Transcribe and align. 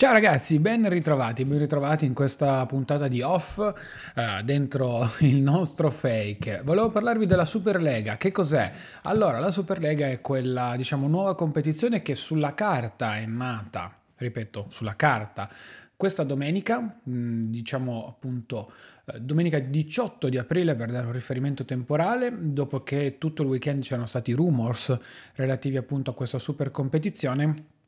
Ciao 0.00 0.14
ragazzi, 0.14 0.58
ben 0.60 0.88
ritrovati, 0.88 1.44
ben 1.44 1.58
ritrovati 1.58 2.06
in 2.06 2.14
questa 2.14 2.64
puntata 2.64 3.06
di 3.06 3.20
Off 3.20 3.58
eh, 4.14 4.42
dentro 4.44 5.06
il 5.20 5.36
nostro 5.36 5.90
fake. 5.90 6.62
Volevo 6.64 6.88
parlarvi 6.88 7.26
della 7.26 7.44
Superlega, 7.44 8.16
che 8.16 8.32
cos'è? 8.32 8.72
Allora, 9.02 9.38
la 9.40 9.50
Superlega 9.50 10.08
è 10.08 10.22
quella, 10.22 10.74
diciamo, 10.74 11.06
nuova 11.06 11.34
competizione 11.34 12.00
che 12.00 12.14
sulla 12.14 12.54
carta 12.54 13.16
è 13.16 13.26
nata, 13.26 13.94
ripeto, 14.16 14.68
sulla 14.70 14.96
carta, 14.96 15.46
questa 15.94 16.22
domenica, 16.22 16.80
mm, 17.06 17.42
diciamo 17.42 18.06
appunto 18.08 18.72
eh, 19.04 19.20
domenica 19.20 19.58
18 19.58 20.30
di 20.30 20.38
aprile 20.38 20.74
per 20.76 20.90
dare 20.90 21.04
un 21.04 21.12
riferimento 21.12 21.66
temporale, 21.66 22.34
dopo 22.34 22.82
che 22.82 23.16
tutto 23.18 23.42
il 23.42 23.48
weekend 23.48 23.82
c'erano 23.82 24.06
stati 24.06 24.32
rumors 24.32 24.98
relativi 25.34 25.76
appunto 25.76 26.10
a 26.10 26.14
questa 26.14 26.38
super 26.38 26.70
competizione 26.70 27.79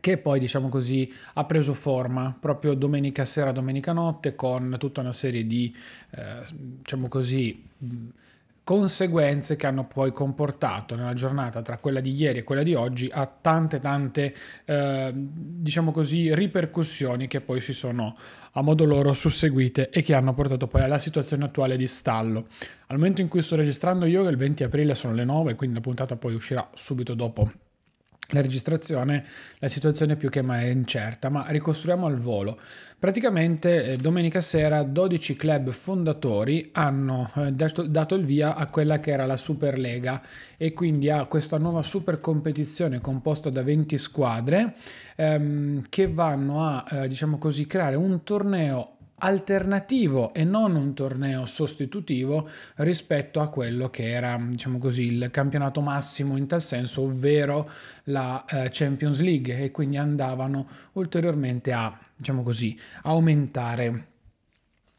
che 0.00 0.18
poi 0.18 0.38
diciamo 0.38 0.68
così 0.68 1.12
ha 1.34 1.44
preso 1.44 1.74
forma 1.74 2.34
proprio 2.38 2.74
domenica 2.74 3.24
sera, 3.24 3.52
domenica 3.52 3.92
notte 3.92 4.34
con 4.34 4.76
tutta 4.78 5.00
una 5.00 5.12
serie 5.12 5.46
di 5.46 5.74
eh, 6.10 6.42
diciamo 6.52 7.08
così 7.08 7.62
conseguenze 8.64 9.56
che 9.56 9.66
hanno 9.66 9.84
poi 9.84 10.10
comportato 10.10 10.96
nella 10.96 11.12
giornata 11.12 11.60
tra 11.60 11.76
quella 11.76 12.00
di 12.00 12.14
ieri 12.14 12.38
e 12.38 12.44
quella 12.44 12.62
di 12.62 12.74
oggi 12.74 13.10
a 13.12 13.26
tante 13.26 13.78
tante 13.78 14.34
eh, 14.64 15.12
diciamo 15.14 15.92
così 15.92 16.34
ripercussioni 16.34 17.28
che 17.28 17.42
poi 17.42 17.60
si 17.60 17.74
sono 17.74 18.16
a 18.52 18.62
modo 18.62 18.86
loro 18.86 19.12
susseguite 19.12 19.90
e 19.90 20.02
che 20.02 20.14
hanno 20.14 20.32
portato 20.32 20.66
poi 20.66 20.82
alla 20.82 20.98
situazione 20.98 21.44
attuale 21.44 21.76
di 21.76 21.86
stallo. 21.86 22.46
Al 22.86 22.96
momento 22.96 23.20
in 23.20 23.28
cui 23.28 23.42
sto 23.42 23.56
registrando 23.56 24.06
io, 24.06 24.26
il 24.28 24.36
20 24.36 24.62
aprile 24.62 24.94
sono 24.94 25.12
le 25.12 25.24
9, 25.24 25.56
quindi 25.56 25.74
la 25.76 25.82
puntata 25.82 26.16
poi 26.16 26.34
uscirà 26.34 26.70
subito 26.72 27.14
dopo 27.14 27.50
la 28.30 28.40
registrazione, 28.40 29.24
la 29.58 29.68
situazione 29.68 30.16
più 30.16 30.30
che 30.30 30.42
mai 30.42 30.64
è 30.64 30.70
incerta, 30.70 31.28
ma 31.28 31.44
ricostruiamo 31.48 32.06
al 32.06 32.16
volo. 32.16 32.58
Praticamente 32.98 33.92
eh, 33.92 33.96
domenica 33.96 34.40
sera 34.40 34.82
12 34.82 35.36
club 35.36 35.70
fondatori 35.70 36.70
hanno 36.72 37.30
eh, 37.36 37.52
dato, 37.52 37.82
dato, 37.82 38.14
il 38.14 38.24
via 38.24 38.54
a 38.54 38.66
quella 38.68 38.98
che 38.98 39.10
era 39.10 39.26
la 39.26 39.36
Superlega 39.36 40.22
e 40.56 40.72
quindi 40.72 41.10
a 41.10 41.26
questa 41.26 41.58
nuova 41.58 41.82
super 41.82 42.20
competizione 42.20 43.00
composta 43.00 43.50
da 43.50 43.62
20 43.62 43.98
squadre 43.98 44.74
ehm, 45.16 45.84
che 45.90 46.08
vanno 46.08 46.64
a, 46.64 46.84
eh, 46.90 47.08
diciamo 47.08 47.36
così, 47.36 47.66
creare 47.66 47.96
un 47.96 48.22
torneo 48.22 48.94
alternativo 49.16 50.32
e 50.34 50.44
non 50.44 50.74
un 50.74 50.94
torneo 50.94 51.44
sostitutivo 51.44 52.48
rispetto 52.76 53.40
a 53.40 53.48
quello 53.48 53.90
che 53.90 54.10
era, 54.10 54.38
diciamo 54.40 54.78
così, 54.78 55.06
il 55.06 55.28
campionato 55.30 55.80
massimo 55.80 56.36
in 56.36 56.46
tal 56.46 56.62
senso, 56.62 57.02
ovvero 57.02 57.68
la 58.04 58.44
eh, 58.44 58.68
Champions 58.70 59.20
League 59.20 59.62
e 59.62 59.70
quindi 59.70 59.96
andavano 59.96 60.66
ulteriormente 60.92 61.72
a, 61.72 61.96
diciamo 62.16 62.42
così, 62.42 62.78
aumentare 63.02 64.12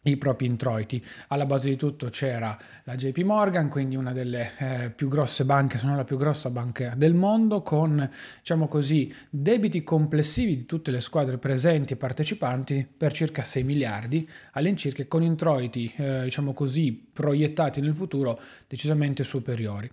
i 0.05 0.17
propri 0.17 0.45
introiti. 0.45 1.03
Alla 1.29 1.45
base 1.45 1.69
di 1.69 1.75
tutto 1.75 2.09
c'era 2.09 2.57
la 2.83 2.95
JP 2.95 3.17
Morgan, 3.19 3.69
quindi 3.69 3.95
una 3.95 4.11
delle 4.11 4.51
eh, 4.57 4.89
più 4.89 5.07
grosse 5.07 5.45
banche, 5.45 5.77
se 5.77 5.85
non 5.85 5.95
la 5.95 6.03
più 6.03 6.17
grossa 6.17 6.49
banca 6.49 6.93
del 6.95 7.13
mondo, 7.13 7.61
con 7.61 8.09
diciamo 8.39 8.67
così, 8.67 9.13
debiti 9.29 9.83
complessivi 9.83 10.57
di 10.57 10.65
tutte 10.65 10.91
le 10.91 10.99
squadre 10.99 11.37
presenti 11.37 11.93
e 11.93 11.97
partecipanti 11.97 12.87
per 12.97 13.13
circa 13.13 13.41
6 13.41 13.63
miliardi 13.63 14.27
all'incirca, 14.53 15.05
con 15.07 15.23
introiti 15.23 15.91
eh, 15.95 16.23
diciamo 16.23 16.53
così, 16.53 17.09
proiettati 17.11 17.81
nel 17.81 17.93
futuro 17.93 18.39
decisamente 18.67 19.23
superiori. 19.23 19.89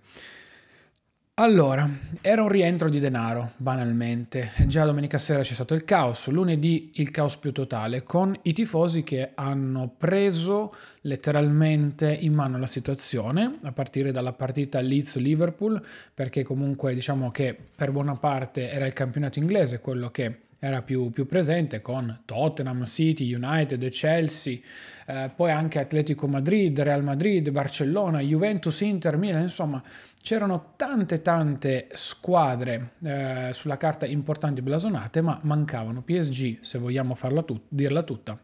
Allora, 1.37 1.89
era 2.21 2.43
un 2.43 2.47
rientro 2.47 2.89
di 2.89 2.99
denaro, 2.99 3.53
banalmente. 3.57 4.51
Già 4.67 4.85
domenica 4.85 5.17
sera 5.17 5.41
c'è 5.41 5.55
stato 5.55 5.73
il 5.73 5.83
caos, 5.83 6.27
lunedì 6.27 6.91
il 6.97 7.09
caos 7.09 7.37
più 7.37 7.51
totale, 7.51 8.03
con 8.03 8.37
i 8.43 8.53
tifosi 8.53 9.01
che 9.01 9.31
hanno 9.33 9.91
preso 9.97 10.71
letteralmente 11.01 12.13
in 12.13 12.35
mano 12.35 12.59
la 12.59 12.67
situazione, 12.67 13.57
a 13.63 13.71
partire 13.71 14.11
dalla 14.11 14.33
partita 14.33 14.79
Leeds-Liverpool, 14.79 15.83
perché 16.13 16.43
comunque 16.43 16.93
diciamo 16.93 17.31
che 17.31 17.57
per 17.75 17.91
buona 17.91 18.15
parte 18.15 18.69
era 18.69 18.85
il 18.85 18.93
campionato 18.93 19.39
inglese 19.39 19.79
quello 19.79 20.11
che 20.11 20.37
era 20.63 20.81
più, 20.81 21.09
più 21.09 21.25
presente 21.25 21.81
con 21.81 22.21
Tottenham, 22.23 22.85
City, 22.85 23.33
United, 23.33 23.85
Chelsea, 23.89 24.57
eh, 25.05 25.29
poi 25.35 25.51
anche 25.51 25.79
Atletico 25.79 26.25
Madrid, 26.25 26.79
Real 26.79 27.03
Madrid, 27.03 27.49
Barcellona, 27.49 28.21
Juventus, 28.21 28.79
Inter, 28.79 29.17
Milan, 29.17 29.41
insomma 29.41 29.83
c'erano 30.21 30.75
tante 30.77 31.21
tante 31.21 31.89
squadre 31.91 32.91
eh, 33.03 33.49
sulla 33.51 33.75
carta 33.75 34.05
importanti 34.05 34.61
blasonate, 34.61 35.19
ma 35.19 35.37
mancavano 35.43 36.01
PSG, 36.01 36.59
se 36.61 36.77
vogliamo 36.77 37.13
farla 37.13 37.43
tut- 37.43 37.65
dirla 37.67 38.03
tutta 38.03 38.39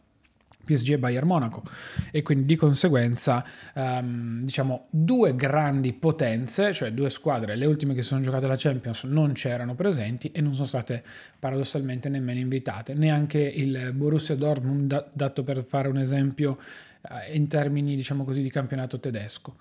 PSG 0.69 0.91
e 0.91 0.97
Bayern 0.99 1.25
Monaco 1.25 1.63
e 2.11 2.21
quindi 2.21 2.45
di 2.45 2.55
conseguenza 2.55 3.43
um, 3.73 4.43
diciamo 4.43 4.87
due 4.91 5.35
grandi 5.35 5.93
potenze, 5.93 6.73
cioè 6.73 6.91
due 6.91 7.09
squadre, 7.09 7.55
le 7.55 7.65
ultime 7.65 7.95
che 7.95 8.03
sono 8.03 8.21
giocate 8.21 8.45
la 8.45 8.55
Champions 8.55 9.03
non 9.05 9.31
c'erano 9.31 9.73
presenti 9.73 10.31
e 10.31 10.41
non 10.41 10.53
sono 10.53 10.67
state 10.67 11.03
paradossalmente 11.39 12.09
nemmeno 12.09 12.39
invitate, 12.39 12.93
neanche 12.93 13.39
il 13.39 13.91
Borussia 13.93 14.35
Dortmund 14.35 15.09
dato 15.11 15.43
per 15.43 15.63
fare 15.63 15.87
un 15.87 15.97
esempio 15.97 16.59
uh, 17.01 17.33
in 17.33 17.47
termini 17.47 17.95
diciamo 17.95 18.23
così 18.23 18.43
di 18.43 18.51
campionato 18.51 18.99
tedesco. 18.99 19.55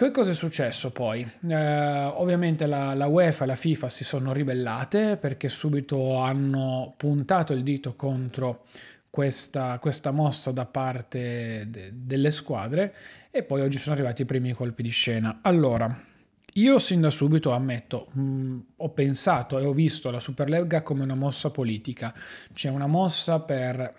Che 0.00 0.10
cosa 0.12 0.30
è 0.30 0.34
successo 0.34 0.92
poi? 0.92 1.30
Eh, 1.46 2.04
ovviamente 2.14 2.64
la, 2.64 2.94
la, 2.94 3.06
UEFA 3.06 3.44
e 3.44 3.46
la 3.46 3.54
FIFA 3.54 3.90
si 3.90 4.02
sono 4.02 4.32
ribellate 4.32 5.18
perché 5.18 5.50
subito 5.50 6.16
hanno 6.16 6.94
puntato 6.96 7.52
il 7.52 7.62
dito 7.62 7.92
contro 7.96 8.64
questa, 9.10 9.78
questa 9.78 10.12
mossa 10.12 10.52
da 10.52 10.66
parte 10.66 11.66
de, 11.68 11.90
delle 11.92 12.30
squadre 12.30 12.94
e 13.30 13.42
poi 13.42 13.60
oggi 13.60 13.78
sono 13.78 13.94
arrivati 13.94 14.22
i 14.22 14.26
primi 14.26 14.52
colpi 14.52 14.82
di 14.82 14.88
scena. 14.88 15.40
Allora, 15.42 16.08
io 16.54 16.78
sin 16.78 17.00
da 17.00 17.10
subito 17.10 17.50
ammetto, 17.50 18.08
mh, 18.12 18.20
mm, 18.20 18.60
ho 18.76 18.88
pensato 18.90 19.58
e 19.58 19.64
ho 19.64 19.72
visto 19.72 20.10
la 20.10 20.20
Superlega 20.20 20.82
come 20.82 21.02
una 21.02 21.14
mossa 21.14 21.50
politica, 21.50 22.14
cioè 22.52 22.72
una 22.72 22.86
mossa 22.86 23.40
per 23.40 23.98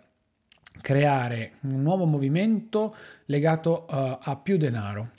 creare 0.81 1.53
un 1.61 1.81
nuovo 1.81 2.05
movimento 2.05 2.95
legato 3.25 3.85
uh, 3.89 4.17
a 4.19 4.35
più 4.41 4.57
denaro. 4.57 5.11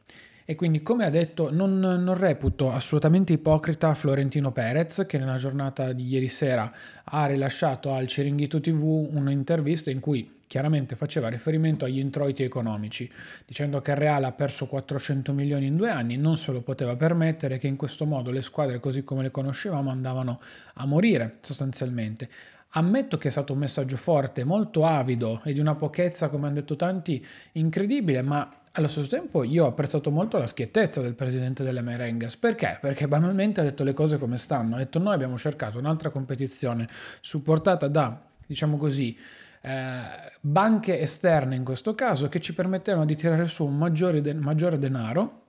E 0.53 0.55
quindi, 0.55 0.83
come 0.83 1.07
ha 1.07 1.09
detto, 1.09 1.51
non, 1.51 1.79
non, 1.79 2.15
reputo 2.15 2.71
assolutamente 2.71 3.33
ipocrita 3.33 3.95
Florentino 3.95 4.53
Perez, 4.53 5.07
che 5.09 5.17
nella 5.17 5.37
giornata 5.37 5.95
di 5.95 6.07
ieri 6.07 6.29
sera 6.29 6.71
ha 7.05 7.25
rilasciato 7.25 7.95
al 7.95 8.07
Ciringhito 8.07 8.61
TV 8.61 9.09
un'intervista 9.15 9.91
in 9.91 10.01
cui 10.01 10.41
chiaramente 10.47 10.95
faceva 10.95 11.31
riferimento 11.31 11.87
agli 11.87 11.99
introiti 11.99 12.43
economici, 12.43 13.11
dicendo 13.47 13.81
che 13.81 13.93
il 13.93 13.97
Real 13.97 14.25
ha 14.25 14.33
perso 14.33 14.67
400 14.67 15.33
milioni 15.33 15.69
in 15.69 15.77
due 15.77 15.89
anni, 15.89 16.19
non 16.19 16.37
se 16.37 16.53
lo 16.53 16.61
poteva 16.61 16.97
permettere, 16.97 17.57
che 17.57 17.67
in 17.67 17.77
questo 17.77 18.05
modo 18.05 18.31
le 18.31 18.43
squadre 18.43 18.79
così 18.79 19.05
come 19.05 19.23
le 19.23 19.31
conoscevamo 19.31 19.89
andavano 19.89 20.39
a 20.75 20.84
morire 20.84 21.39
sostanzialmente. 21.41 22.29
Ammetto 22.75 23.16
che 23.16 23.28
è 23.28 23.31
stato 23.31 23.55
un 23.55 23.59
messaggio 23.59 23.97
forte, 23.97 24.45
molto 24.45 24.84
avido 24.84 25.41
e 25.45 25.55
di 25.55 25.60
una 25.60 25.77
pochezza, 25.77 26.28
come 26.28 26.47
hanno 26.48 26.57
detto 26.57 26.77
tanti, 26.77 27.25
incredibile, 27.53 28.21
ma 28.21 28.57
allo 28.72 28.89
stesso 28.89 29.09
tempo 29.09 29.45
io 29.45 29.65
ho 29.65 29.69
apprezzato 29.69 30.10
molto 30.10 30.39
la 30.39 30.47
schiettezza 30.47 31.03
del 31.03 31.15
presidente 31.15 31.63
delle 31.63 31.83
Merengues. 31.83 32.36
Perché? 32.36 32.78
Perché 32.80 33.07
banalmente 33.07 33.60
ha 33.60 33.65
detto 33.65 33.84
le 33.84 33.92
cose 33.92 34.19
come 34.19 34.39
stanno. 34.39 34.77
Ha 34.77 34.78
detto 34.78 34.98
noi 34.98 35.15
abbiamo 35.15 35.36
cercato 35.36 35.78
un'altra 35.78 36.10
competizione 36.10 36.89
supportata 37.21 37.89
da, 37.89 38.19
diciamo 38.47 38.77
così, 38.77 39.16
eh, 39.60 40.01
banche 40.41 40.98
esterne 41.01 41.54
in 41.54 41.65
questo 41.65 41.95
caso 41.95 42.28
che 42.28 42.41
ci 42.41 42.54
permettevano 42.54 43.04
di 43.04 43.15
tirare 43.15 43.47
su 43.47 43.65
un 43.65 43.77
maggiore, 43.77 44.21
de- 44.21 44.34
maggiore 44.34 44.78
denaro. 44.78 45.41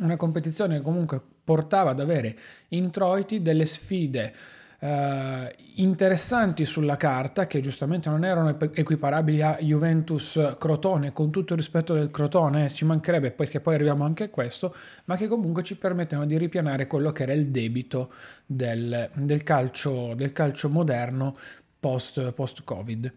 Una 0.00 0.16
competizione 0.16 0.76
che 0.76 0.82
comunque 0.82 1.20
portava 1.44 1.90
ad 1.90 2.00
avere 2.00 2.36
introiti 2.68 3.42
delle 3.42 3.66
sfide 3.66 4.32
eh, 4.80 5.56
interessanti 5.74 6.64
sulla 6.64 6.96
carta 6.96 7.48
che 7.48 7.58
giustamente 7.58 8.08
non 8.08 8.24
erano 8.24 8.56
equiparabili 8.58 9.42
a 9.42 9.58
Juventus 9.60 10.54
Crotone 10.56 11.12
con 11.12 11.32
tutto 11.32 11.54
il 11.54 11.58
rispetto 11.58 11.94
del 11.94 12.12
Crotone 12.12 12.66
eh, 12.66 12.68
ci 12.68 12.84
mancherebbe 12.84 13.32
perché 13.32 13.58
poi 13.58 13.74
arriviamo 13.74 14.04
anche 14.04 14.24
a 14.24 14.28
questo 14.28 14.72
ma 15.06 15.16
che 15.16 15.26
comunque 15.26 15.64
ci 15.64 15.76
permettono 15.76 16.26
di 16.26 16.38
ripianare 16.38 16.86
quello 16.86 17.10
che 17.10 17.24
era 17.24 17.32
il 17.32 17.48
debito 17.48 18.12
del, 18.46 19.10
del, 19.14 19.42
calcio, 19.42 20.14
del 20.14 20.32
calcio 20.32 20.68
moderno 20.68 21.36
post, 21.80 22.30
post 22.32 22.62
covid 22.62 23.12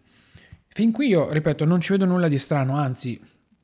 fin 0.66 0.90
qui 0.90 1.08
io 1.08 1.30
ripeto 1.30 1.64
non 1.64 1.80
ci 1.80 1.92
vedo 1.92 2.06
nulla 2.06 2.26
di 2.26 2.38
strano 2.38 2.76
anzi 2.76 3.20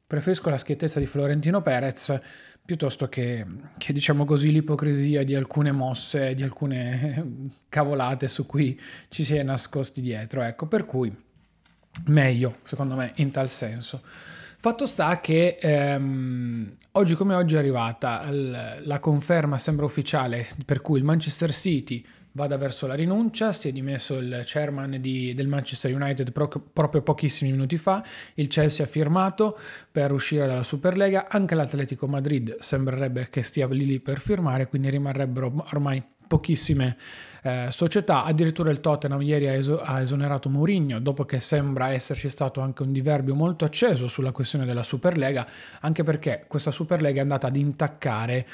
preferisco 0.08 0.48
la 0.48 0.56
schiettezza 0.56 0.98
di 0.98 1.06
Florentino 1.06 1.60
Perez 1.60 2.18
piuttosto 2.64 3.08
che, 3.08 3.44
che, 3.76 3.92
diciamo 3.92 4.24
così 4.24 4.50
l'ipocrisia 4.50 5.22
di 5.22 5.34
alcune 5.34 5.70
mosse, 5.70 6.34
di 6.34 6.42
alcune 6.42 7.50
cavolate 7.68 8.26
su 8.26 8.46
cui 8.46 8.78
ci 9.08 9.22
si 9.22 9.36
è 9.36 9.42
nascosti 9.42 10.00
dietro. 10.00 10.42
Ecco, 10.42 10.66
per 10.66 10.86
cui 10.86 11.14
meglio, 12.06 12.56
secondo 12.62 12.94
me, 12.94 13.12
in 13.16 13.30
tal 13.30 13.50
senso. 13.50 14.00
Fatto 14.02 14.86
sta 14.86 15.20
che 15.20 15.58
ehm, 15.60 16.74
oggi 16.92 17.14
come 17.14 17.34
oggi 17.34 17.54
è 17.54 17.58
arrivata 17.58 18.26
la 18.30 18.98
conferma, 18.98 19.56
sembra 19.58 19.84
ufficiale, 19.84 20.48
per 20.64 20.80
cui 20.80 20.98
il 20.98 21.04
Manchester 21.04 21.52
City 21.52 22.04
vada 22.32 22.56
verso 22.56 22.86
la 22.86 22.94
rinuncia, 22.94 23.52
si 23.52 23.68
è 23.68 23.72
dimesso 23.72 24.16
il 24.16 24.42
chairman 24.44 25.00
di, 25.00 25.34
del 25.34 25.46
Manchester 25.48 25.92
United 25.94 26.32
pro, 26.32 26.48
proprio 26.48 27.02
pochissimi 27.02 27.50
minuti 27.50 27.76
fa, 27.76 28.04
il 28.34 28.48
Chelsea 28.48 28.84
ha 28.84 28.88
firmato 28.88 29.58
per 29.90 30.12
uscire 30.12 30.46
dalla 30.46 30.62
Superlega, 30.62 31.26
anche 31.28 31.54
l'Atletico 31.54 32.06
Madrid 32.06 32.58
sembrerebbe 32.58 33.28
che 33.30 33.42
stia 33.42 33.66
lì, 33.68 33.86
lì 33.86 34.00
per 34.00 34.18
firmare, 34.18 34.68
quindi 34.68 34.90
rimarrebbero 34.90 35.66
ormai 35.72 36.02
pochissime 36.28 36.96
eh, 37.42 37.68
società, 37.70 38.24
addirittura 38.24 38.70
il 38.70 38.80
Tottenham 38.80 39.22
ieri 39.22 39.48
ha, 39.48 39.52
eso- 39.54 39.80
ha, 39.80 40.00
esonerato 40.00 40.48
Mourinho. 40.48 41.00
Dopo 41.00 41.24
che 41.24 41.40
sembra 41.40 41.90
esserci 41.90 42.28
stato 42.28 42.60
anche 42.60 42.82
un 42.82 42.92
diverbio 42.92 43.34
molto 43.34 43.64
acceso 43.64 44.06
sulla 44.06 44.30
questione 44.30 44.64
della 44.64 44.82
Superlega, 44.82 45.46
anche 45.80 46.04
perché 46.04 46.44
questa 46.46 46.70
Superlega 46.70 47.18
è 47.18 47.22
andata 47.22 47.48
ad 47.48 47.56
intaccare 47.56 48.46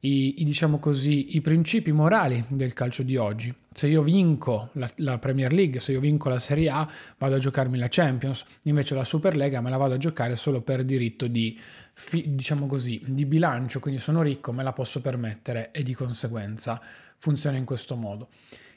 i, 0.00 0.40
i, 0.40 0.44
diciamo 0.44 0.78
così, 0.78 1.36
i 1.36 1.40
principi 1.40 1.92
morali 1.92 2.44
del 2.48 2.72
calcio 2.72 3.02
di 3.02 3.16
oggi. 3.16 3.54
Se 3.72 3.86
io 3.86 4.02
vinco 4.02 4.70
la, 4.72 4.90
la, 4.96 5.18
Premier 5.18 5.52
League, 5.52 5.80
se 5.80 5.92
io 5.92 6.00
vinco 6.00 6.28
la 6.28 6.38
Serie 6.38 6.70
A, 6.70 6.88
vado 7.18 7.34
a 7.34 7.38
giocarmi 7.38 7.78
la 7.78 7.88
Champions, 7.88 8.44
invece 8.62 8.94
la 8.94 9.04
Superlega 9.04 9.60
me 9.60 9.70
la 9.70 9.76
vado 9.76 9.94
a 9.94 9.98
giocare 9.98 10.36
solo 10.36 10.62
per 10.62 10.84
diritto 10.84 11.26
di, 11.26 11.58
fi, 11.92 12.34
diciamo 12.34 12.66
così, 12.66 13.02
di 13.06 13.26
bilancio, 13.26 13.80
quindi 13.80 14.00
sono 14.00 14.22
ricco, 14.22 14.52
me 14.52 14.62
la 14.62 14.72
posso 14.72 15.00
permettere 15.00 15.70
e 15.72 15.82
di 15.82 15.94
conseguenza 15.94 16.80
funziona 17.16 17.58
in 17.58 17.64
questo 17.64 17.96
modo. 17.96 18.28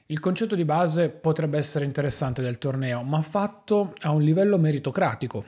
Il 0.07 0.19
concetto 0.19 0.55
di 0.55 0.65
base 0.65 1.09
potrebbe 1.09 1.57
essere 1.57 1.85
interessante 1.85 2.41
del 2.41 2.57
torneo, 2.57 3.01
ma 3.03 3.21
fatto 3.21 3.93
a 4.01 4.11
un 4.11 4.21
livello 4.21 4.57
meritocratico 4.57 5.45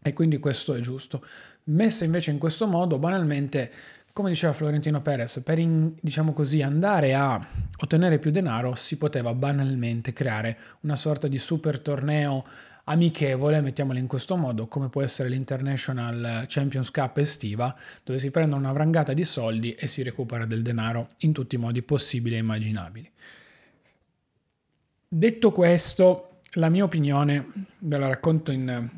e 0.00 0.12
quindi 0.12 0.38
questo 0.38 0.74
è 0.74 0.80
giusto. 0.80 1.24
Messa 1.64 2.04
invece 2.04 2.30
in 2.30 2.38
questo 2.38 2.66
modo, 2.66 2.98
banalmente 2.98 3.70
come 4.12 4.30
diceva 4.30 4.52
Florentino 4.52 5.00
Perez, 5.00 5.40
per 5.44 5.58
in, 5.58 5.94
diciamo 6.00 6.32
così, 6.32 6.60
andare 6.60 7.14
a 7.14 7.40
ottenere 7.78 8.18
più 8.18 8.30
denaro 8.30 8.74
si 8.74 8.96
poteva 8.96 9.32
banalmente 9.34 10.12
creare 10.12 10.58
una 10.80 10.96
sorta 10.96 11.28
di 11.28 11.38
super 11.38 11.80
torneo 11.80 12.44
amichevole, 12.84 13.60
mettiamolo 13.60 13.98
in 13.98 14.06
questo 14.06 14.36
modo, 14.36 14.66
come 14.66 14.88
può 14.88 15.02
essere 15.02 15.28
l'International 15.28 16.44
Champions 16.48 16.90
Cup 16.90 17.16
estiva, 17.18 17.74
dove 18.04 18.18
si 18.18 18.30
prendono 18.30 18.60
una 18.60 18.72
vrangata 18.72 19.12
di 19.12 19.24
soldi 19.24 19.72
e 19.74 19.86
si 19.86 20.02
recupera 20.02 20.44
del 20.44 20.62
denaro 20.62 21.10
in 21.18 21.32
tutti 21.32 21.54
i 21.54 21.58
modi 21.58 21.82
possibili 21.82 22.34
e 22.34 22.38
immaginabili. 22.38 23.10
Detto 25.08 25.52
questo, 25.52 26.40
la 26.54 26.68
mia 26.68 26.84
opinione 26.84 27.50
ve 27.78 27.98
la 27.98 28.08
racconto 28.08 28.50
in 28.50 28.90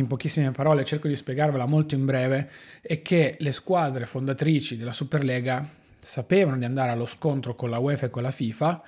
in 0.00 0.06
pochissime 0.06 0.50
parole, 0.50 0.84
cerco 0.84 1.08
di 1.08 1.16
spiegarvela 1.16 1.66
molto 1.66 1.94
in 1.94 2.04
breve, 2.04 2.50
è 2.80 3.02
che 3.02 3.36
le 3.38 3.52
squadre 3.52 4.06
fondatrici 4.06 4.76
della 4.76 4.92
Superlega 4.92 5.68
sapevano 5.98 6.58
di 6.58 6.64
andare 6.64 6.90
allo 6.90 7.06
scontro 7.06 7.54
con 7.54 7.70
la 7.70 7.78
UEFA 7.78 8.06
e 8.06 8.10
con 8.10 8.22
la 8.22 8.30
FIFA 8.30 8.82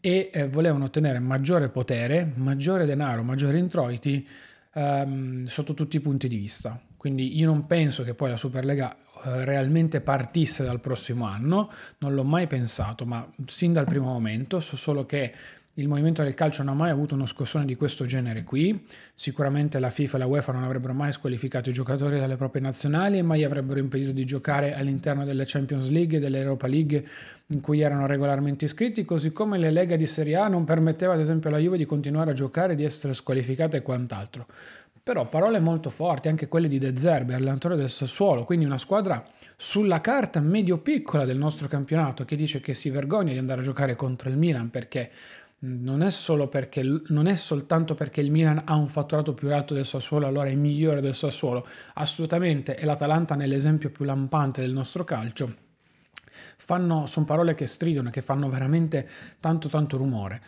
e 0.00 0.30
eh, 0.32 0.48
volevano 0.48 0.84
ottenere 0.84 1.18
maggiore 1.18 1.68
potere, 1.68 2.30
maggiore 2.34 2.86
denaro, 2.86 3.22
maggiori 3.22 3.58
introiti 3.58 4.26
ehm, 4.74 5.46
sotto 5.46 5.74
tutti 5.74 5.96
i 5.96 6.00
punti 6.00 6.28
di 6.28 6.36
vista. 6.36 6.80
Quindi 6.96 7.38
io 7.38 7.46
non 7.46 7.66
penso 7.66 8.02
che 8.02 8.14
poi 8.14 8.30
la 8.30 8.36
Superlega 8.36 8.94
eh, 9.24 9.44
realmente 9.44 10.00
partisse 10.00 10.64
dal 10.64 10.80
prossimo 10.80 11.26
anno, 11.26 11.70
non 11.98 12.14
l'ho 12.14 12.24
mai 12.24 12.46
pensato, 12.46 13.06
ma 13.06 13.26
sin 13.46 13.72
dal 13.72 13.86
primo 13.86 14.06
momento, 14.06 14.60
so 14.60 14.76
solo 14.76 15.06
che 15.06 15.32
il 15.78 15.86
movimento 15.86 16.24
del 16.24 16.34
calcio 16.34 16.64
non 16.64 16.74
ha 16.74 16.76
mai 16.76 16.90
avuto 16.90 17.14
uno 17.14 17.24
scossone 17.24 17.64
di 17.64 17.76
questo 17.76 18.04
genere 18.04 18.42
qui. 18.42 18.84
Sicuramente 19.14 19.78
la 19.78 19.90
FIFA 19.90 20.16
e 20.16 20.18
la 20.18 20.26
UEFA 20.26 20.52
non 20.52 20.64
avrebbero 20.64 20.92
mai 20.92 21.12
squalificato 21.12 21.70
i 21.70 21.72
giocatori 21.72 22.18
dalle 22.18 22.36
proprie 22.36 22.60
nazionali 22.60 23.18
e 23.18 23.22
mai 23.22 23.44
avrebbero 23.44 23.78
impedito 23.78 24.10
di 24.10 24.24
giocare 24.24 24.74
all'interno 24.74 25.24
delle 25.24 25.44
Champions 25.46 25.88
League 25.88 26.18
e 26.18 26.20
dell'Europa 26.20 26.66
League 26.66 27.04
in 27.46 27.60
cui 27.60 27.80
erano 27.80 28.06
regolarmente 28.06 28.64
iscritti, 28.64 29.04
così 29.04 29.32
come 29.32 29.56
le 29.56 29.70
Lega 29.70 29.94
di 29.94 30.06
Serie 30.06 30.34
A 30.34 30.48
non 30.48 30.64
permetteva 30.64 31.12
ad 31.14 31.20
esempio 31.20 31.48
alla 31.48 31.58
Juve 31.58 31.76
di 31.76 31.86
continuare 31.86 32.32
a 32.32 32.34
giocare, 32.34 32.74
di 32.74 32.82
essere 32.82 33.12
squalificata 33.12 33.76
e 33.76 33.82
quant'altro. 33.82 34.46
Però 35.00 35.26
parole 35.26 35.58
molto 35.60 35.88
forti, 35.88 36.28
anche 36.28 36.48
quelle 36.48 36.68
di 36.68 36.78
De 36.78 36.94
Zerbi, 36.94 37.32
allenatore 37.32 37.76
del 37.76 37.88
Sassuolo, 37.88 38.44
quindi 38.44 38.66
una 38.66 38.76
squadra 38.76 39.24
sulla 39.56 40.02
carta 40.02 40.38
medio-piccola 40.40 41.24
del 41.24 41.38
nostro 41.38 41.66
campionato 41.66 42.26
che 42.26 42.36
dice 42.36 42.60
che 42.60 42.74
si 42.74 42.90
vergogna 42.90 43.32
di 43.32 43.38
andare 43.38 43.60
a 43.60 43.64
giocare 43.64 43.94
contro 43.94 44.28
il 44.28 44.36
Milan 44.36 44.68
perché 44.68 45.10
non 45.60 46.02
è, 46.02 46.10
solo 46.10 46.46
perché, 46.46 46.82
non 47.08 47.26
è 47.26 47.34
soltanto 47.34 47.94
perché 47.94 48.20
il 48.20 48.30
Milan 48.30 48.62
ha 48.64 48.74
un 48.76 48.86
fatturato 48.86 49.34
più 49.34 49.52
alto 49.52 49.74
del 49.74 49.84
Sassuolo, 49.84 50.26
allora 50.26 50.48
è 50.48 50.54
migliore 50.54 51.00
del 51.00 51.14
Sassuolo, 51.14 51.66
assolutamente 51.94 52.76
è 52.76 52.84
l'Atalanta 52.84 53.34
nell'esempio 53.34 53.90
più 53.90 54.04
lampante 54.04 54.60
del 54.60 54.72
nostro 54.72 55.02
calcio. 55.04 55.66
Fanno, 56.56 57.06
sono 57.06 57.26
parole 57.26 57.54
che 57.54 57.66
stridono, 57.66 58.10
che 58.10 58.22
fanno 58.22 58.48
veramente 58.48 59.08
tanto 59.40 59.68
tanto 59.68 59.96
rumore. 59.96 60.40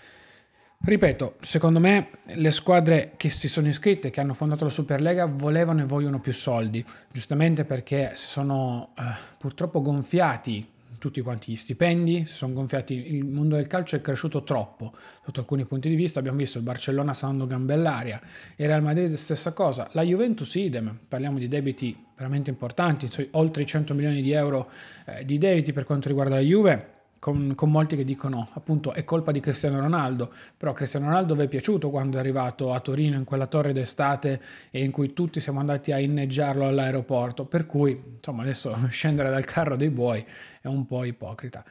Ripeto, 0.83 1.37
secondo 1.41 1.81
me 1.81 2.11
le 2.25 2.51
squadre 2.53 3.13
che 3.17 3.31
si 3.31 3.49
sono 3.49 3.69
iscritte, 3.69 4.11
che 4.11 4.21
hanno 4.21 4.33
fondato 4.33 4.65
la 4.65 4.71
Superlega, 4.71 5.27
volevano 5.27 5.83
e 5.83 5.87
vogliono 5.87 6.21
più 6.21 6.33
soldi, 6.33 6.85
giustamente 7.11 7.65
perché 7.65 8.13
si 8.15 8.27
sono 8.27 8.93
eh, 8.97 9.03
purtroppo 9.39 9.83
gonfiati 9.83 10.67
tutti 10.99 11.21
quanti 11.21 11.53
gli 11.53 11.57
stipendi, 11.57 12.27
si 12.27 12.35
sono 12.35 12.53
gonfiati, 12.53 13.15
il 13.15 13.25
mondo 13.25 13.57
del 13.57 13.67
calcio 13.67 13.97
è 13.97 14.01
cresciuto 14.01 14.43
troppo 14.43 14.93
sotto 15.25 15.41
alcuni 15.41 15.65
punti 15.65 15.89
di 15.89 15.95
vista, 15.95 16.19
abbiamo 16.19 16.39
visto 16.39 16.59
il 16.59 16.65
Barcellona 16.65 17.13
sta 17.13 17.29
gambe 17.31 17.75
all'aria, 17.75 18.21
il 18.57 18.67
Real 18.67 18.83
Madrid 18.83 19.15
stessa 19.15 19.53
cosa, 19.53 19.89
la 19.93 20.03
Juventus 20.03 20.55
idem, 20.55 20.99
parliamo 21.09 21.39
di 21.39 21.49
debiti 21.49 21.97
veramente 22.17 22.51
importanti, 22.51 23.09
oltre 23.33 23.63
i 23.63 23.67
100 23.67 23.95
milioni 23.95 24.21
di 24.21 24.33
euro 24.33 24.71
eh, 25.07 25.25
di 25.25 25.39
debiti 25.39 25.73
per 25.73 25.85
quanto 25.85 26.09
riguarda 26.09 26.35
la 26.35 26.41
Juve, 26.41 27.00
con, 27.21 27.53
con, 27.55 27.71
molti 27.71 27.95
che 27.95 28.05
dicono 28.05 28.49
appunto 28.55 28.93
è 28.93 29.05
colpa 29.05 29.31
di 29.31 29.39
Cristiano 29.39 29.79
Ronaldo, 29.79 30.33
però 30.57 30.73
Cristiano 30.73 31.07
Ronaldo 31.07 31.37
vi 31.37 31.43
è 31.43 31.49
piaciuto 31.49 31.91
quando 31.91 32.17
è 32.17 32.21
arrivato 32.21 32.73
a 32.73 32.81
Torino 32.81 33.17
in 33.17 33.25
quella 33.25 33.47
torre 33.47 33.73
d'estate 33.73 34.41
e 34.71 34.83
in 34.83 34.91
cui 34.91 35.13
tutti 35.13 35.39
siamo 35.39 35.61
andati 35.61 35.93
a 35.93 36.01
inneggiarlo 36.01 36.67
all'aeroporto, 36.67 37.45
per 37.45 37.67
cui 37.67 38.03
insomma 38.17 38.43
adesso 38.43 38.75
scendere 38.89 39.31
dal 39.31 39.45
carro 39.45 39.77
dei 39.77 39.91
buoi 39.91 40.25
è 40.61 40.67
un 40.67 40.87
po' 40.87 41.05
ipocrita. 41.05 41.63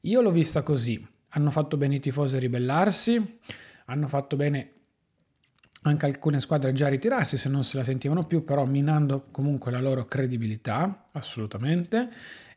Io 0.00 0.20
l'ho 0.20 0.30
vista 0.30 0.62
così, 0.62 1.04
hanno 1.30 1.50
fatto 1.50 1.76
bene 1.76 1.94
i 1.94 2.00
tifosi 2.00 2.36
a 2.36 2.40
ribellarsi, 2.40 3.38
hanno 3.86 4.08
fatto 4.08 4.36
bene 4.36 4.72
anche 5.82 6.06
alcune 6.06 6.40
squadre 6.40 6.72
già 6.72 6.88
ritirarsi 6.88 7.36
se 7.36 7.48
non 7.48 7.62
se 7.62 7.76
la 7.76 7.84
sentivano 7.84 8.24
più, 8.24 8.44
però 8.44 8.64
minando 8.64 9.28
comunque 9.30 9.70
la 9.70 9.80
loro 9.80 10.04
credibilità, 10.04 11.04
assolutamente. 11.12 12.08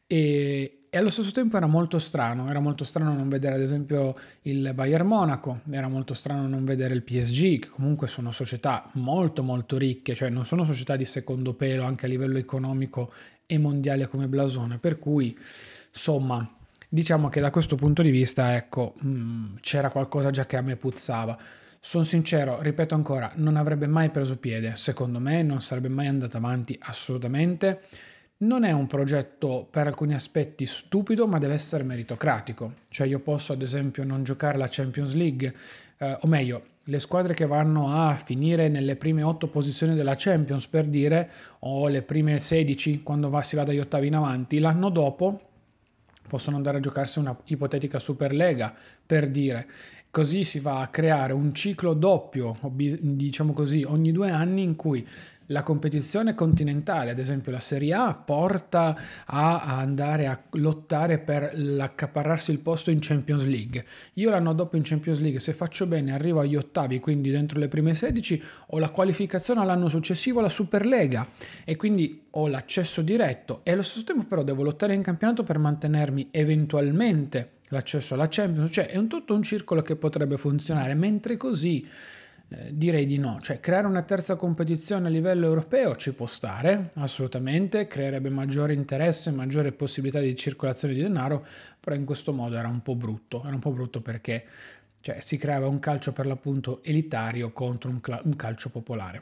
E, 0.07 0.78
e 0.91 0.97
allo 0.97 1.09
stesso 1.09 1.31
tempo 1.31 1.55
era 1.55 1.67
molto 1.67 1.99
strano, 1.99 2.49
era 2.49 2.59
molto 2.59 2.83
strano 2.83 3.13
non 3.13 3.29
vedere 3.29 3.55
ad 3.55 3.61
esempio 3.61 4.15
il 4.43 4.71
Bayern 4.73 5.05
Monaco, 5.05 5.59
era 5.69 5.87
molto 5.87 6.15
strano 6.15 6.47
non 6.47 6.65
vedere 6.65 6.95
il 6.95 7.03
PSG, 7.03 7.59
che 7.59 7.67
comunque 7.67 8.07
sono 8.07 8.31
società 8.31 8.89
molto 8.93 9.43
molto 9.43 9.77
ricche, 9.77 10.15
cioè 10.15 10.29
non 10.29 10.45
sono 10.45 10.63
società 10.63 10.95
di 10.95 11.05
secondo 11.05 11.53
pelo 11.53 11.83
anche 11.83 12.07
a 12.07 12.09
livello 12.09 12.39
economico 12.39 13.13
e 13.45 13.59
mondiale 13.59 14.07
come 14.07 14.27
blasone, 14.27 14.79
per 14.79 14.97
cui 14.97 15.37
insomma 15.91 16.47
diciamo 16.87 17.29
che 17.29 17.39
da 17.39 17.51
questo 17.51 17.75
punto 17.75 18.01
di 18.01 18.09
vista 18.09 18.55
ecco 18.55 18.95
mh, 18.99 19.09
mm, 19.09 19.55
c'era 19.61 19.91
qualcosa 19.91 20.31
già 20.31 20.47
che 20.47 20.57
a 20.57 20.61
me 20.61 20.75
puzzava. 20.75 21.37
Sono 21.81 22.03
sincero, 22.03 22.61
ripeto 22.61 22.95
ancora, 22.95 23.31
non 23.35 23.55
avrebbe 23.55 23.87
mai 23.87 24.09
preso 24.09 24.37
piede, 24.37 24.73
secondo 24.75 25.19
me 25.19 25.43
non 25.43 25.61
sarebbe 25.61 25.87
mai 25.87 26.07
andata 26.07 26.37
avanti 26.37 26.75
assolutamente 26.81 27.81
non 28.41 28.63
è 28.63 28.71
un 28.71 28.87
progetto 28.87 29.67
per 29.69 29.87
alcuni 29.87 30.13
aspetti 30.13 30.65
stupido, 30.65 31.27
ma 31.27 31.39
deve 31.39 31.55
essere 31.55 31.83
meritocratico. 31.83 32.73
Cioè 32.89 33.07
io 33.07 33.19
posso 33.19 33.53
ad 33.53 33.61
esempio 33.61 34.03
non 34.03 34.23
giocare 34.23 34.57
la 34.57 34.67
Champions 34.69 35.13
League, 35.13 35.53
eh, 35.97 36.17
o 36.21 36.27
meglio, 36.27 36.63
le 36.85 36.99
squadre 36.99 37.33
che 37.33 37.45
vanno 37.45 37.93
a 37.93 38.15
finire 38.15 38.69
nelle 38.69 38.95
prime 38.95 39.23
otto 39.23 39.47
posizioni 39.47 39.93
della 39.93 40.15
Champions, 40.17 40.67
per 40.67 40.85
dire, 40.85 41.29
o 41.59 41.87
le 41.87 42.01
prime 42.01 42.39
16 42.39 43.03
quando 43.03 43.29
va, 43.29 43.43
si 43.43 43.55
va 43.55 43.63
dagli 43.63 43.79
ottavi 43.79 44.07
in 44.07 44.15
avanti, 44.15 44.59
l'anno 44.59 44.89
dopo 44.89 45.39
possono 46.27 46.55
andare 46.55 46.77
a 46.77 46.81
giocarsi 46.81 47.19
una 47.19 47.37
ipotetica 47.45 47.99
Superlega, 47.99 48.73
per 49.05 49.29
dire. 49.29 49.67
Così 50.11 50.43
si 50.43 50.59
va 50.59 50.79
a 50.79 50.87
creare 50.87 51.33
un 51.33 51.53
ciclo 51.53 51.93
doppio, 51.93 52.57
diciamo 52.71 53.51
così, 53.53 53.83
ogni 53.83 54.11
due 54.11 54.31
anni 54.31 54.63
in 54.63 54.75
cui 54.75 55.05
la 55.49 55.63
competizione 55.63 56.35
continentale, 56.35 57.11
ad 57.11 57.19
esempio 57.19 57.51
la 57.51 57.59
Serie 57.59 57.93
A, 57.93 58.13
porta 58.13 58.95
a 59.25 59.77
andare 59.77 60.27
a 60.27 60.41
lottare 60.51 61.19
per 61.19 61.51
l'accaparrarsi 61.53 62.51
il 62.51 62.59
posto 62.59 62.91
in 62.91 62.99
Champions 63.01 63.45
League. 63.45 63.85
Io 64.13 64.29
l'anno 64.29 64.53
dopo 64.53 64.75
in 64.75 64.83
Champions 64.83 65.19
League, 65.19 65.39
se 65.39 65.53
faccio 65.53 65.85
bene, 65.87 66.13
arrivo 66.13 66.39
agli 66.39 66.55
ottavi, 66.55 66.99
quindi 66.99 67.31
dentro 67.31 67.59
le 67.59 67.67
prime 67.67 67.93
16, 67.93 68.43
ho 68.67 68.79
la 68.79 68.89
qualificazione 68.89 69.61
all'anno 69.61 69.89
successivo 69.89 70.39
alla 70.39 70.49
Superlega. 70.49 71.27
E 71.63 71.75
quindi 71.75 72.27
ho 72.31 72.47
l'accesso 72.47 73.01
diretto. 73.01 73.59
E 73.63 73.71
allo 73.71 73.81
stesso 73.81 74.03
tempo 74.03 74.25
però 74.25 74.43
devo 74.43 74.63
lottare 74.63 74.93
in 74.93 75.01
campionato 75.01 75.43
per 75.43 75.57
mantenermi 75.57 76.29
eventualmente 76.31 77.57
l'accesso 77.69 78.13
alla 78.15 78.27
Champions, 78.29 78.71
cioè 78.71 78.87
è 78.87 78.97
un 78.97 79.07
tutto 79.07 79.33
un 79.33 79.43
circolo 79.43 79.81
che 79.81 79.95
potrebbe 79.95 80.37
funzionare, 80.37 80.93
mentre 80.95 81.37
così 81.37 81.87
Eh, 82.51 82.75
direi 82.75 83.05
di 83.05 83.19
no, 83.19 83.37
cioè 83.41 83.59
creare 83.59 83.85
una 83.85 84.01
terza 84.01 84.35
competizione 84.35 85.05
a 85.05 85.11
livello 85.11 85.45
europeo 85.45 85.95
ci 85.95 86.13
può 86.13 86.25
stare, 86.25 86.89
assolutamente, 86.95 87.85
creerebbe 87.85 88.29
maggiore 88.29 88.73
interesse, 88.73 89.29
maggiore 89.29 89.71
possibilità 89.71 90.19
di 90.19 90.35
circolazione 90.35 90.95
di 90.95 91.01
denaro, 91.01 91.45
però 91.79 91.95
in 91.95 92.05
questo 92.05 92.33
modo 92.33 92.55
era 92.55 92.67
un 92.67 92.81
po' 92.81 92.95
brutto, 92.95 93.43
era 93.43 93.53
un 93.53 93.59
po' 93.59 93.71
brutto 93.71 94.01
perché 94.01 94.45
cioè, 94.99 95.19
si 95.21 95.37
creava 95.37 95.67
un 95.67 95.77
calcio 95.77 96.11
per 96.11 96.25
l'appunto 96.25 96.81
elitario 96.83 97.51
contro 97.51 97.91
un, 97.91 98.01
cl- 98.01 98.21
un 98.23 98.35
calcio 98.35 98.69
popolare. 98.71 99.21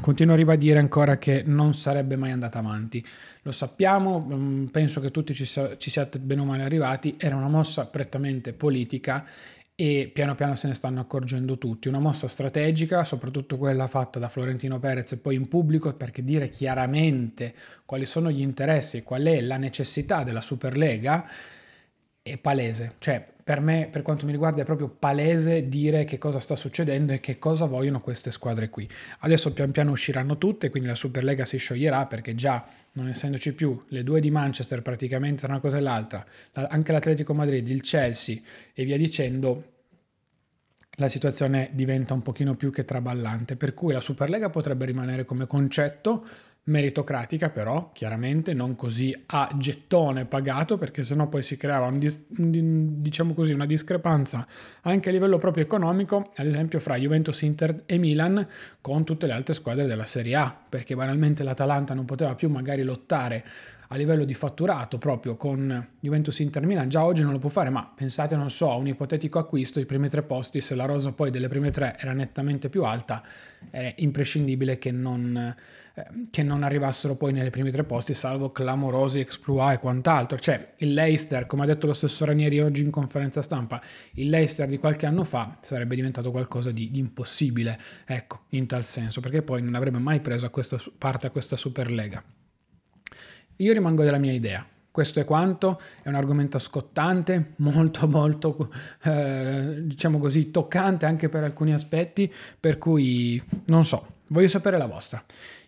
Continuo 0.00 0.34
a 0.34 0.36
ribadire 0.36 0.78
ancora 0.78 1.18
che 1.18 1.42
non 1.46 1.74
sarebbe 1.74 2.16
mai 2.16 2.32
andata 2.32 2.58
avanti. 2.58 3.06
Lo 3.42 3.52
sappiamo, 3.52 4.18
mm, 4.18 4.66
penso 4.66 5.00
che 5.00 5.12
tutti 5.12 5.32
ci 5.32 5.44
siate 5.44 6.18
bene 6.18 6.40
o 6.40 6.44
male 6.44 6.64
arrivati, 6.64 7.14
era 7.18 7.36
una 7.36 7.48
mossa 7.48 7.86
prettamente 7.86 8.52
politica 8.52 9.24
e 9.74 10.10
piano 10.12 10.34
piano 10.34 10.54
se 10.54 10.68
ne 10.68 10.74
stanno 10.74 11.00
accorgendo 11.00 11.58
tutti. 11.58 11.88
Una 11.88 11.98
mossa 11.98 12.28
strategica, 12.28 13.04
soprattutto 13.04 13.56
quella 13.56 13.86
fatta 13.86 14.18
da 14.18 14.28
Florentino 14.28 14.78
Perez 14.78 15.12
e 15.12 15.16
poi 15.16 15.34
in 15.34 15.48
pubblico, 15.48 15.92
perché 15.94 16.22
dire 16.22 16.48
chiaramente 16.48 17.54
quali 17.84 18.04
sono 18.06 18.30
gli 18.30 18.40
interessi 18.40 18.98
e 18.98 19.02
qual 19.02 19.24
è 19.24 19.40
la 19.40 19.56
necessità 19.56 20.22
della 20.22 20.40
Superlega 20.40 21.28
è 22.22 22.36
palese. 22.38 22.94
Cioè, 22.98 23.31
per 23.44 23.60
me, 23.60 23.88
per 23.90 24.02
quanto 24.02 24.24
mi 24.24 24.32
riguarda, 24.32 24.62
è 24.62 24.64
proprio 24.64 24.88
palese 24.88 25.68
dire 25.68 26.04
che 26.04 26.18
cosa 26.18 26.38
sta 26.38 26.54
succedendo 26.54 27.12
e 27.12 27.20
che 27.20 27.38
cosa 27.38 27.64
vogliono 27.66 28.00
queste 28.00 28.30
squadre 28.30 28.68
qui. 28.68 28.88
Adesso 29.20 29.52
pian 29.52 29.72
piano 29.72 29.90
usciranno 29.90 30.38
tutte, 30.38 30.70
quindi 30.70 30.88
la 30.88 30.94
Superlega 30.94 31.44
si 31.44 31.56
scioglierà 31.56 32.06
perché 32.06 32.34
già 32.34 32.64
non 32.92 33.08
essendoci 33.08 33.54
più 33.54 33.84
le 33.88 34.04
due 34.04 34.20
di 34.20 34.30
Manchester 34.30 34.82
praticamente 34.82 35.42
tra 35.42 35.52
una 35.52 35.60
cosa 35.60 35.78
e 35.78 35.80
l'altra, 35.80 36.24
anche 36.52 36.92
l'Atletico 36.92 37.34
Madrid, 37.34 37.66
il 37.68 37.80
Chelsea 37.80 38.36
e 38.74 38.84
via 38.84 38.96
dicendo, 38.96 39.70
la 40.96 41.08
situazione 41.08 41.70
diventa 41.72 42.12
un 42.12 42.20
pochino 42.20 42.54
più 42.54 42.70
che 42.70 42.84
traballante, 42.84 43.56
per 43.56 43.72
cui 43.72 43.92
la 43.94 44.00
Superlega 44.00 44.50
potrebbe 44.50 44.84
rimanere 44.84 45.24
come 45.24 45.46
concetto 45.46 46.24
meritocratica 46.64 47.50
però 47.50 47.90
chiaramente 47.92 48.54
non 48.54 48.76
così 48.76 49.12
a 49.26 49.50
gettone 49.56 50.26
pagato 50.26 50.78
perché 50.78 51.02
sennò 51.02 51.26
poi 51.26 51.42
si 51.42 51.56
creava 51.56 51.86
un 51.86 51.98
dis- 51.98 52.24
diciamo 52.28 53.34
così 53.34 53.52
una 53.52 53.66
discrepanza 53.66 54.46
anche 54.82 55.08
a 55.08 55.12
livello 55.12 55.38
proprio 55.38 55.64
economico 55.64 56.30
ad 56.36 56.46
esempio 56.46 56.78
fra 56.78 56.96
Juventus, 56.96 57.40
Inter 57.42 57.82
e 57.84 57.98
Milan 57.98 58.46
con 58.80 59.02
tutte 59.02 59.26
le 59.26 59.32
altre 59.32 59.54
squadre 59.54 59.86
della 59.86 60.06
Serie 60.06 60.36
A 60.36 60.56
perché 60.68 60.94
banalmente 60.94 61.42
l'Atalanta 61.42 61.94
non 61.94 62.04
poteva 62.04 62.36
più 62.36 62.48
magari 62.48 62.84
lottare 62.84 63.44
a 63.92 63.96
livello 63.96 64.24
di 64.24 64.32
fatturato 64.32 64.96
proprio 64.96 65.36
con 65.36 65.88
Juventus 66.00 66.38
Inter 66.38 66.64
Milan, 66.64 66.88
già 66.88 67.04
oggi 67.04 67.20
non 67.20 67.32
lo 67.32 67.38
può 67.38 67.50
fare, 67.50 67.68
ma 67.68 67.92
pensate, 67.94 68.34
non 68.36 68.48
so, 68.48 68.70
a 68.70 68.76
un 68.76 68.86
ipotetico 68.86 69.38
acquisto, 69.38 69.80
i 69.80 69.84
primi 69.84 70.08
tre 70.08 70.22
posti, 70.22 70.62
se 70.62 70.74
la 70.74 70.86
rosa 70.86 71.12
poi 71.12 71.30
delle 71.30 71.48
prime 71.48 71.70
tre 71.70 71.98
era 71.98 72.14
nettamente 72.14 72.70
più 72.70 72.84
alta, 72.84 73.22
è 73.68 73.92
imprescindibile 73.98 74.78
che 74.78 74.90
non, 74.92 75.54
eh, 75.94 76.06
che 76.30 76.42
non 76.42 76.62
arrivassero 76.62 77.16
poi 77.16 77.34
nei 77.34 77.50
primi 77.50 77.70
tre 77.70 77.84
posti, 77.84 78.14
salvo 78.14 78.50
clamorosi 78.50 79.20
exploit 79.20 79.76
e 79.76 79.78
quant'altro. 79.80 80.38
Cioè, 80.38 80.72
il 80.78 80.94
Leicester, 80.94 81.44
come 81.44 81.64
ha 81.64 81.66
detto 81.66 81.86
lo 81.86 81.92
stesso 81.92 82.24
Ranieri 82.24 82.60
oggi 82.60 82.82
in 82.82 82.90
conferenza 82.90 83.42
stampa, 83.42 83.78
il 84.12 84.30
Leicester 84.30 84.68
di 84.68 84.78
qualche 84.78 85.04
anno 85.04 85.22
fa 85.22 85.58
sarebbe 85.60 85.96
diventato 85.96 86.30
qualcosa 86.30 86.70
di, 86.70 86.90
di 86.90 86.98
impossibile, 86.98 87.78
ecco, 88.06 88.44
in 88.50 88.66
tal 88.66 88.84
senso, 88.84 89.20
perché 89.20 89.42
poi 89.42 89.60
non 89.60 89.74
avrebbe 89.74 89.98
mai 89.98 90.20
preso 90.20 90.46
a 90.46 90.48
questa 90.48 90.80
parte 90.96 91.26
a 91.26 91.30
questa 91.30 91.56
Superlega. 91.56 92.24
Io 93.62 93.72
rimango 93.72 94.02
della 94.02 94.18
mia 94.18 94.32
idea. 94.32 94.66
Questo 94.90 95.20
è 95.20 95.24
quanto, 95.24 95.80
è 96.02 96.08
un 96.08 96.16
argomento 96.16 96.58
scottante, 96.58 97.52
molto 97.62 98.08
molto, 98.08 98.70
eh, 99.04 99.76
diciamo 99.82 100.18
così, 100.18 100.50
toccante 100.50 101.06
anche 101.06 101.28
per 101.28 101.44
alcuni 101.44 101.72
aspetti, 101.72 102.30
per 102.58 102.76
cui 102.76 103.40
non 103.66 103.84
so, 103.84 104.04
voglio 104.26 104.48
sapere 104.48 104.76
la 104.76 104.86
vostra. 104.86 105.24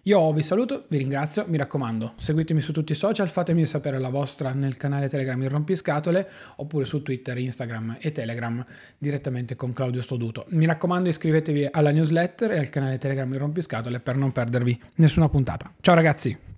Io 0.07 0.33
vi 0.33 0.43
saluto, 0.43 0.85
vi 0.89 0.99
ringrazio, 0.99 1.45
mi 1.47 1.57
raccomando, 1.57 2.15
seguitemi 2.17 2.61
su 2.61 2.73
tutti 2.73 2.93
i 2.93 2.97
social, 2.97 3.31
fatemi 3.31 3.65
sapere 3.65 3.99
la 3.99 4.11
vostra 4.11 4.53
nel 4.53 4.77
canale 4.77 5.09
Telegram 5.09 5.41
Il 5.41 5.49
Rompiscatole 5.49 6.29
oppure 6.57 6.85
su 6.85 7.01
Twitter, 7.01 7.39
Instagram 7.39 7.97
e 8.01 8.13
Telegram 8.13 8.63
direttamente 8.99 9.55
con 9.55 9.73
Claudio 9.73 10.03
Stoduto. 10.03 10.45
Mi 10.49 10.67
raccomando 10.67 11.09
iscrivetevi 11.09 11.69
alla 11.71 11.93
newsletter 11.93 12.53
e 12.53 12.59
al 12.59 12.69
canale 12.69 12.99
Telegram 12.99 13.33
Il 13.33 13.39
Rompiscatole 13.39 14.01
per 14.01 14.17
non 14.17 14.33
perdervi 14.33 14.79
nessuna 14.97 15.31
puntata. 15.31 15.73
Ciao 15.81 15.95
ragazzi! 15.95 16.54